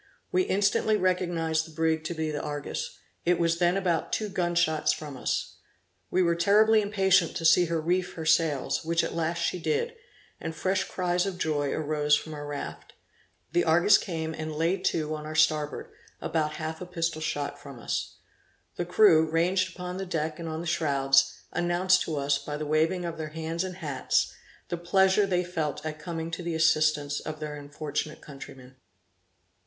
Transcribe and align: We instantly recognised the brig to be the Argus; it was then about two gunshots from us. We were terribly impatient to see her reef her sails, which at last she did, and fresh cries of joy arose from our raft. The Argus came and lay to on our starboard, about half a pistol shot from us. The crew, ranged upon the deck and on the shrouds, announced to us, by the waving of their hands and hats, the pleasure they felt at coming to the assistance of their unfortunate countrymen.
We 0.31 0.41
instantly 0.45 0.97
recognised 0.97 1.67
the 1.67 1.75
brig 1.75 2.03
to 2.05 2.15
be 2.15 2.31
the 2.31 2.41
Argus; 2.41 2.97
it 3.23 3.37
was 3.37 3.59
then 3.59 3.77
about 3.77 4.11
two 4.11 4.29
gunshots 4.29 4.91
from 4.91 5.15
us. 5.15 5.57
We 6.09 6.23
were 6.23 6.33
terribly 6.33 6.81
impatient 6.81 7.35
to 7.37 7.45
see 7.45 7.65
her 7.65 7.79
reef 7.79 8.13
her 8.15 8.25
sails, 8.25 8.83
which 8.83 9.03
at 9.03 9.13
last 9.13 9.37
she 9.37 9.59
did, 9.59 9.93
and 10.39 10.55
fresh 10.55 10.85
cries 10.85 11.27
of 11.27 11.37
joy 11.37 11.71
arose 11.71 12.15
from 12.15 12.33
our 12.33 12.47
raft. 12.47 12.93
The 13.51 13.63
Argus 13.63 13.99
came 13.99 14.33
and 14.33 14.53
lay 14.55 14.77
to 14.77 15.13
on 15.13 15.27
our 15.27 15.35
starboard, 15.35 15.91
about 16.19 16.53
half 16.53 16.81
a 16.81 16.87
pistol 16.87 17.21
shot 17.21 17.59
from 17.59 17.77
us. 17.77 18.15
The 18.77 18.85
crew, 18.85 19.29
ranged 19.29 19.75
upon 19.75 19.97
the 19.97 20.07
deck 20.07 20.39
and 20.39 20.49
on 20.49 20.61
the 20.61 20.65
shrouds, 20.65 21.31
announced 21.51 22.01
to 22.05 22.15
us, 22.15 22.39
by 22.39 22.57
the 22.57 22.65
waving 22.65 23.05
of 23.05 23.19
their 23.19 23.29
hands 23.37 23.63
and 23.63 23.75
hats, 23.75 24.33
the 24.69 24.77
pleasure 24.77 25.27
they 25.27 25.43
felt 25.43 25.85
at 25.85 25.99
coming 25.99 26.31
to 26.31 26.41
the 26.41 26.55
assistance 26.55 27.19
of 27.19 27.39
their 27.39 27.53
unfortunate 27.53 28.19
countrymen. 28.21 28.77